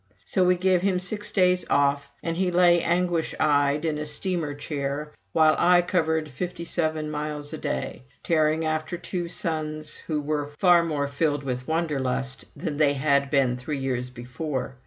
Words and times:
So 0.25 0.43
we 0.43 0.55
gave 0.57 0.81
him 0.81 0.95
his 0.95 1.07
six 1.07 1.31
days 1.31 1.63
off, 1.69 2.11
and 2.23 2.35
he 2.35 2.49
lay 2.49 2.81
anguish 2.81 3.35
eyed 3.39 3.85
in 3.85 3.99
a 3.99 4.07
steamer 4.07 4.55
chair 4.55 5.11
while 5.31 5.55
I 5.59 5.83
covered 5.83 6.27
fifty 6.27 6.63
seven 6.65 7.11
miles 7.11 7.53
a 7.53 7.59
day, 7.59 8.01
tearing 8.23 8.65
after 8.65 8.97
two 8.97 9.27
sons 9.27 9.97
who 9.97 10.19
were 10.19 10.47
far 10.57 10.81
more 10.81 11.05
filled 11.07 11.43
with 11.43 11.67
Wanderlust 11.67 12.45
than 12.55 12.77
they 12.77 12.93
had 12.93 13.29
been 13.29 13.57
three 13.57 13.77
years 13.77 14.09
before. 14.09 14.75